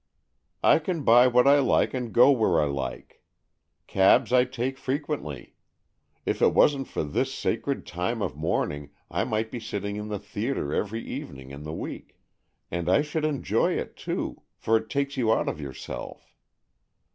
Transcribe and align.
I 0.63 0.79
can 0.79 1.03
buy 1.03 1.27
what 1.27 1.47
I 1.47 1.59
like 1.59 1.93
and 1.93 2.11
go 2.11 2.31
where 2.31 2.59
I 2.59 2.65
like. 2.65 3.21
Cabs 3.85 4.33
I 4.33 4.45
take 4.45 4.79
frequently. 4.79 5.53
If 6.25 6.41
it 6.41 6.55
wasn't 6.55 6.87
for 6.87 7.03
this 7.03 7.31
sacred 7.31 7.85
time 7.85 8.19
of 8.23 8.35
mourning 8.35 8.89
I 9.11 9.25
might 9.25 9.51
be 9.51 9.59
sitting 9.59 9.97
in 9.97 10.07
the 10.07 10.17
theatre 10.17 10.73
every 10.73 11.05
evening 11.05 11.51
in 11.51 11.61
the 11.65 11.71
week. 11.75 12.17
And 12.71 12.89
I 12.89 13.03
should 13.03 13.25
enjoy 13.25 13.73
it 13.73 13.95
too. 13.95 14.41
For 14.57 14.75
it 14.75 14.89
takes 14.89 15.17
you 15.17 15.31
out 15.31 15.47
of 15.47 15.61
your 15.61 15.73
self." 15.75 16.33